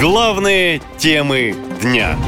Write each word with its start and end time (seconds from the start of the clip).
Главные 0.00 0.82
темы 0.98 1.54
дня. 1.80 2.18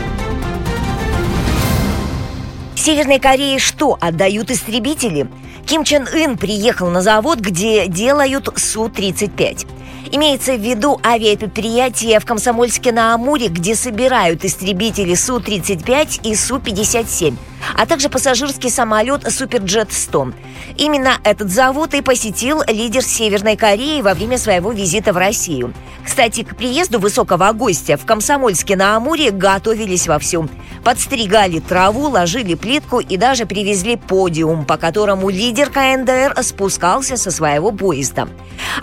Северной 2.77 3.19
Корее 3.19 3.59
что, 3.59 3.99
отдают 4.01 4.53
истребители? 4.53 5.29
Ким 5.67 5.83
Чен 5.83 6.07
Ын 6.07 6.39
приехал 6.39 6.91
на 6.91 7.03
завод, 7.03 7.41
где 7.41 7.89
делают 7.89 8.49
Су-35. 8.57 9.67
Имеется 10.13 10.55
в 10.55 10.61
виду 10.61 11.01
авиапредприятие 11.05 12.21
в 12.21 12.25
Комсомольске 12.25 12.93
на 12.93 13.15
Амуре, 13.15 13.49
где 13.49 13.75
собирают 13.75 14.45
истребители 14.45 15.15
Су-35 15.15 16.21
и 16.23 16.37
Су-57, 16.37 17.35
а 17.75 17.87
также 17.87 18.09
пассажирский 18.09 18.71
самолет 18.71 19.25
Суперджет-100. 19.25 20.35
Именно 20.77 21.19
этот 21.25 21.51
завод 21.51 21.95
и 21.95 22.03
посетил 22.03 22.63
лидер 22.67 23.03
Северной 23.03 23.57
Кореи 23.57 24.01
во 24.01 24.15
время 24.15 24.39
своего 24.39 24.73
визита 24.73 25.13
в 25.13 25.17
Россию. 25.17 25.73
Кстати, 26.05 26.45
к 26.45 26.57
приезду 26.57 26.99
высокого 27.01 27.53
гостя 27.53 27.97
в 27.97 28.07
Комсомольске 28.07 28.77
на 28.77 28.97
Амуре 28.97 29.31
готовились 29.31 30.07
вовсю. 30.07 30.49
Подстригали 30.85 31.59
траву, 31.59 32.09
ложили 32.09 32.55
плитку 32.55 33.01
и 33.01 33.17
даже 33.17 33.45
привезли 33.45 33.97
подиум, 33.97 34.65
по 34.65 34.77
которому 34.77 35.31
лидер 35.31 35.71
КНДР 35.71 36.41
спускался 36.43 37.17
со 37.17 37.31
своего 37.33 37.73
поезда. 37.73 38.29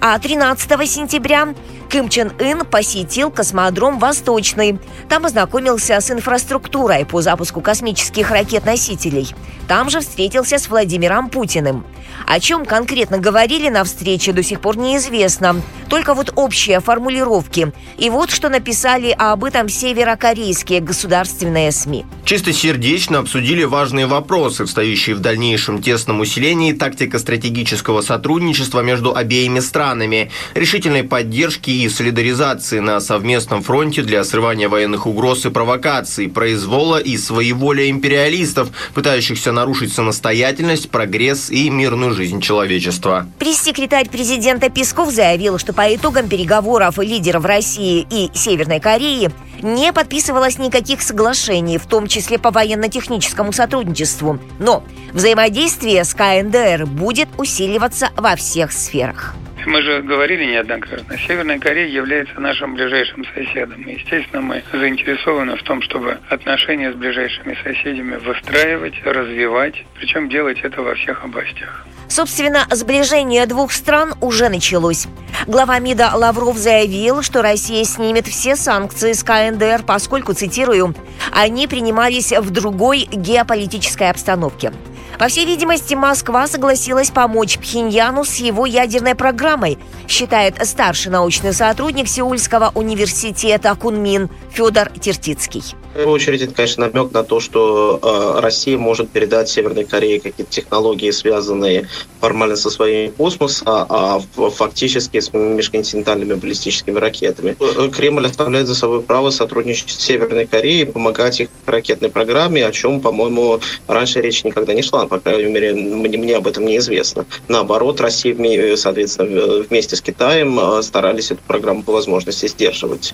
А 0.02 0.20
13 0.20 0.90
сентября 0.90 1.54
Ким 1.90 2.10
Чен 2.10 2.32
Ын 2.40 2.66
посетил 2.66 3.30
космодром 3.30 4.00
«Восточный». 4.00 4.80
Там 5.08 5.26
ознакомился 5.26 6.02
с 6.02 6.12
инфраструктурой 6.12 7.06
по 7.06 7.22
запуску 7.22 7.62
космических 7.62 8.32
ракет-носителей. 8.74 9.34
Там 9.68 9.90
же 9.90 10.02
встретился 10.02 10.58
с 10.58 10.68
Владимиром 10.68 11.30
Путиным. 11.30 11.86
О 12.28 12.40
чем 12.40 12.66
конкретно 12.66 13.18
говорили 13.18 13.70
на 13.70 13.84
встрече, 13.84 14.34
до 14.34 14.44
сих 14.44 14.60
пор 14.60 14.78
неизвестно. 14.78 15.62
Только 15.94 16.16
вот 16.16 16.34
общие 16.36 16.80
формулировки. 16.80 17.72
И 18.00 18.10
вот 18.10 18.32
что 18.32 18.50
написали 18.50 19.16
об 19.16 19.44
этом 19.44 19.70
северокорейские 19.70 20.80
государственные 20.80 21.72
СМИ. 21.72 22.04
Чистосердечно 22.26 23.20
обсудили 23.20 23.64
важные 23.64 24.08
вопросы, 24.08 24.66
встающие 24.66 25.16
в 25.16 25.20
дальнейшем 25.20 25.84
тесном 25.84 26.22
усилении 26.22 26.74
тактико-стратегического 26.74 28.02
сотрудничества 28.02 28.80
между 28.80 29.16
обеими 29.16 29.60
странами, 29.60 30.32
решительной 30.56 31.04
поддержки 31.04 31.70
и 31.70 31.88
солидаризации 31.90 32.80
на 32.80 33.00
совместном 33.00 33.62
фронте 33.62 34.02
для 34.02 34.24
срывания 34.24 34.70
военных 34.70 35.06
угроз 35.06 35.46
и 35.46 35.52
провокаций, 35.52 36.28
произвола 36.28 36.98
и 36.98 37.18
своеволия 37.18 37.92
империалистов, 37.92 38.70
пытающихся 38.96 39.52
нарушить 39.52 39.94
самостоятельность, 39.94 40.90
прогресс 40.90 41.52
и 41.52 41.70
мирную 41.70 42.16
жизнь 42.16 42.42
человечества. 42.42 43.28
Пресс-секретарь 43.38 44.10
президента 44.10 44.72
Песков 44.72 45.12
заявил, 45.12 45.60
что 45.60 45.72
по 45.84 45.94
итогам 45.94 46.30
переговоров 46.30 46.98
лидеров 46.98 47.44
России 47.44 48.08
и 48.10 48.32
Северной 48.34 48.80
Кореи 48.80 49.30
не 49.62 49.92
подписывалось 49.92 50.58
никаких 50.58 51.02
соглашений, 51.02 51.78
в 51.78 51.88
том 51.88 52.08
числе 52.08 52.40
по 52.40 52.52
военно-техническому 52.52 53.52
сотрудничеству. 53.52 54.40
Но 54.60 54.86
взаимодействие 55.12 56.06
с 56.06 56.14
КНДР 56.14 56.86
будет 56.86 57.28
усиливаться 57.38 58.12
во 58.16 58.38
всех 58.38 58.72
сферах. 58.72 59.36
Мы 59.66 59.82
же 59.82 60.02
говорили 60.02 60.46
неоднократно, 60.46 61.18
Северная 61.18 61.60
Корея 61.60 61.88
является 61.88 62.40
нашим 62.40 62.76
ближайшим 62.76 63.26
соседом. 63.34 63.82
И, 63.84 63.94
естественно, 63.94 64.42
мы 64.42 64.64
заинтересованы 64.72 65.56
в 65.56 65.64
том, 65.64 65.82
чтобы 65.82 66.18
отношения 66.30 66.92
с 66.92 66.96
ближайшими 66.96 67.58
соседями 67.64 68.18
выстраивать, 68.18 68.94
развивать, 69.06 69.86
причем 69.96 70.30
делать 70.30 70.60
это 70.64 70.82
во 70.82 70.96
всех 70.96 71.24
областях. 71.24 71.86
Собственно, 72.10 72.68
сближение 72.70 73.46
двух 73.46 73.72
стран 73.72 74.14
уже 74.22 74.50
началось. 74.50 75.08
Глава 75.48 75.80
МИДа 75.80 76.12
Лавров 76.14 76.58
заявил, 76.58 77.24
что 77.24 77.42
Россия 77.42 77.84
снимет 77.86 78.28
все 78.28 78.56
санкции 78.56 79.14
с 79.14 79.24
КНДР, 79.24 79.84
поскольку, 79.86 80.34
цитирую, 80.34 80.94
они 81.32 81.68
принимались 81.68 82.32
в 82.32 82.50
другой 82.52 83.08
геополитической 83.12 84.10
обстановке. 84.10 84.72
По 85.20 85.28
всей 85.28 85.46
видимости, 85.46 85.94
Москва 85.94 86.48
согласилась 86.48 87.12
помочь 87.12 87.58
Пхеньяну 87.58 88.26
с 88.26 88.38
его 88.38 88.66
ядерной 88.66 89.16
программой, 89.16 89.78
считает 90.08 90.56
старший 90.66 91.12
научный 91.12 91.54
сотрудник 91.54 92.08
Сеульского 92.08 92.72
университета 92.76 93.76
Кунмин 93.76 94.30
Федор 94.52 94.90
Тертицкий. 95.00 95.64
В 95.94 95.96
первую 95.96 96.16
очередь, 96.16 96.42
это, 96.42 96.56
конечно, 96.56 96.88
намек 96.88 97.14
на 97.14 97.24
то, 97.24 97.40
что 97.40 98.00
э, 98.02 98.40
Россия 98.42 98.80
может 98.80 99.12
передать 99.12 99.48
Северной 99.48 99.86
Корее 99.86 100.20
какие-то 100.20 100.52
технологии, 100.52 101.12
связанные 101.12 101.88
формально 102.20 102.56
со 102.56 102.72
своим 102.72 103.12
космосом, 103.12 103.68
а, 103.68 104.20
а 104.36 104.50
фактически 104.50 105.20
с 105.20 105.32
межконтинентальными 105.32 106.34
баллистическими 106.34 106.98
ракетами. 106.98 107.56
Э, 107.60 107.90
Кремль 107.90 108.26
оставляет 108.26 108.66
за 108.66 108.74
собой 108.74 109.04
право 109.04 109.30
сотрудничать 109.30 109.92
с 109.92 110.00
Северной 110.00 110.48
Кореей, 110.48 110.88
помогать 110.88 111.40
их 111.42 111.50
ракетной 111.68 112.10
программе, 112.10 112.66
о 112.66 112.72
чем, 112.72 113.00
по-моему, 113.00 113.60
раньше 113.88 114.20
речь 114.20 114.44
никогда 114.44 114.74
не 114.74 114.82
шла, 114.82 115.03
по 115.08 115.20
крайней 115.20 115.52
мере, 115.52 115.74
мне, 115.74 116.18
мне 116.18 116.36
об 116.38 116.48
этом 116.48 116.66
неизвестно. 116.66 117.26
Наоборот, 117.48 118.02
Россия, 118.02 118.76
соответственно, 118.76 119.64
вместе 119.64 119.96
с 119.96 120.02
Китаем 120.02 120.60
э, 120.60 120.82
старались 120.84 121.32
эту 121.32 121.42
программу 121.48 121.84
по 121.84 121.94
возможности 121.94 122.48
сдерживать. 122.48 123.14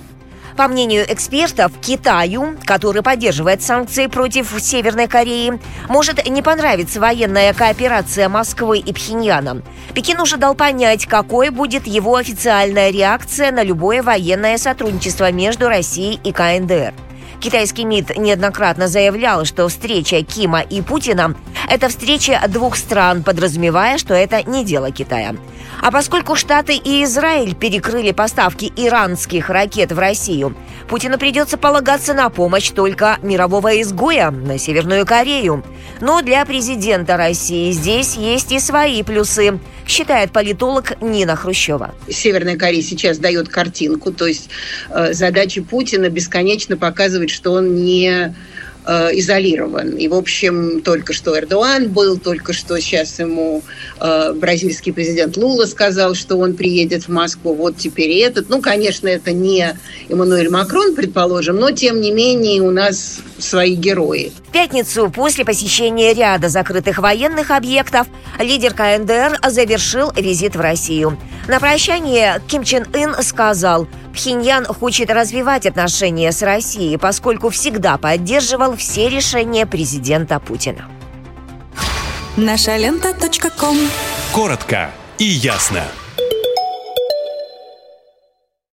По 0.60 0.68
мнению 0.68 1.06
экспертов, 1.08 1.72
Китаю, 1.80 2.58
который 2.66 3.02
поддерживает 3.02 3.64
санкции 3.64 4.08
против 4.08 4.54
Северной 4.60 5.08
Кореи, 5.08 5.58
может 5.88 6.28
не 6.30 6.42
понравиться 6.42 7.00
военная 7.00 7.54
кооперация 7.54 8.28
Москвы 8.28 8.80
и 8.80 8.92
Пхеньяна. 8.92 9.62
Пекин 9.94 10.20
уже 10.20 10.36
дал 10.36 10.56
понять, 10.56 11.06
какой 11.06 11.50
будет 11.50 11.88
его 11.88 12.18
официальная 12.18 12.90
реакция 12.90 13.54
на 13.54 13.64
любое 13.64 14.04
военное 14.04 14.58
сотрудничество 14.58 15.32
между 15.32 15.70
Россией 15.70 16.20
и 16.26 16.34
КНДР. 16.34 16.94
Китайский 17.40 17.86
МИД 17.86 18.18
неоднократно 18.18 18.90
заявлял, 18.90 19.46
что 19.46 19.70
встреча 19.70 20.22
Кима 20.24 20.60
и 20.60 20.82
Путина– 20.82 21.36
это 21.70 21.88
встреча 21.90 22.42
двух 22.50 22.76
стран, 22.76 23.24
подразумевая, 23.24 23.98
что 23.98 24.14
это 24.14 24.44
не 24.44 24.66
дело 24.66 24.92
Китая. 24.92 25.36
А 25.82 25.92
поскольку 25.92 26.36
Штаты 26.36 26.76
и 26.76 27.04
Израиль 27.04 27.56
перекрыли 27.56 28.12
поставки 28.12 28.72
иранских 28.76 29.50
ракет 29.50 29.92
в 29.92 30.00
Россию, 30.00 30.56
Путину 30.90 31.18
придется 31.18 31.58
полагаться 31.58 32.14
на 32.14 32.30
помощь 32.30 32.72
только 32.72 33.18
мирового 33.22 33.80
изгоя 33.82 34.32
на 34.32 34.58
Северную 34.58 35.06
Корею. 35.06 35.64
Но 36.02 36.22
для 36.22 36.44
президента 36.46 37.16
России 37.16 37.72
здесь 37.72 38.16
есть 38.16 38.52
и 38.52 38.60
свои 38.60 39.04
плюсы, 39.04 39.60
считает 39.88 40.32
политолог 40.32 41.02
Нина 41.02 41.36
Хрущева. 41.36 41.94
Северная 42.10 42.58
Корея 42.58 42.82
сейчас 42.82 43.20
дает 43.20 43.48
картинку, 43.48 44.12
то 44.12 44.26
есть 44.26 44.50
э, 44.90 45.14
задача 45.14 45.62
Путина 45.62 46.10
бесконечно 46.10 46.76
показывать, 46.76 47.30
что 47.30 47.54
он 47.54 47.76
не 47.76 48.34
Э, 48.86 49.10
изолирован. 49.14 49.98
И, 49.98 50.08
в 50.08 50.14
общем, 50.14 50.82
только 50.82 51.12
что 51.12 51.38
Эрдоган 51.38 51.90
был, 51.90 52.18
только 52.18 52.54
что 52.54 52.80
сейчас 52.80 53.20
ему 53.20 53.62
э, 54.00 54.34
бразильский 54.34 54.94
президент 54.94 55.36
Лула 55.36 55.66
сказал, 55.66 56.16
что 56.16 56.38
он 56.38 56.56
приедет 56.56 57.04
в 57.04 57.10
Москву, 57.10 57.54
вот 57.54 57.76
теперь 57.76 58.10
и 58.10 58.20
этот. 58.20 58.50
Ну, 58.50 58.62
конечно, 58.62 59.10
это 59.10 59.34
не 59.34 59.78
Эммануэль 60.08 60.50
Макрон, 60.50 60.96
предположим, 60.96 61.58
но, 61.58 61.72
тем 61.72 62.00
не 62.00 62.12
менее, 62.12 62.62
у 62.62 62.72
нас 62.72 63.20
свои 63.38 63.76
герои. 63.76 64.32
В 64.48 64.52
пятницу 64.52 65.12
после 65.14 65.44
посещения 65.44 66.14
ряда 66.14 66.48
закрытых 66.48 67.00
военных 67.00 67.52
объектов 67.52 68.08
лидер 68.40 68.74
КНДР 68.74 69.40
завершил 69.50 70.12
визит 70.16 70.56
в 70.56 70.62
Россию. 70.62 71.18
На 71.48 71.60
прощание 71.60 72.42
Ким 72.48 72.64
Чен 72.64 72.88
Ын 72.94 73.22
сказал, 73.24 73.88
Пхеньян 74.14 74.66
хочет 74.66 75.10
развивать 75.10 75.66
отношения 75.66 76.32
с 76.32 76.42
Россией, 76.42 76.98
поскольку 76.98 77.50
всегда 77.50 77.98
поддерживал 77.98 78.76
все 78.76 79.10
решения 79.10 79.66
президента 79.66 80.40
Путина. 80.40 80.90
Наша 82.38 82.78
лента. 82.78 83.14
Коротко 84.32 84.92
и 85.18 85.26
ясно. 85.26 85.84